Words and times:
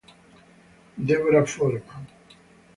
Deborah 1.07 1.45
Foreman 1.45 2.01